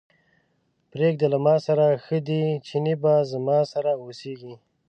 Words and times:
پرېږده 0.91 1.27
له 1.33 1.37
ماسره 1.45 1.87
ښه 2.05 2.17
دی، 2.27 2.43
چينی 2.67 2.95
به 3.01 3.13
زما 3.31 3.57
سره 3.73 3.91
اوسېږي. 4.01 4.53